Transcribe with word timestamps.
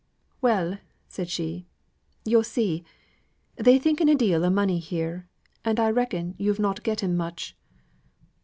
"Well," 0.41 0.79
said 1.07 1.29
she, 1.29 1.67
"yo' 2.25 2.41
see, 2.41 2.83
they 3.57 3.77
thinken 3.77 4.09
a 4.11 4.15
deal 4.15 4.43
o' 4.43 4.49
money 4.49 4.79
here; 4.79 5.29
and 5.63 5.79
I 5.79 5.91
reckon 5.91 6.33
yo've 6.39 6.57
not 6.57 6.81
getten 6.81 7.15
much." 7.15 7.55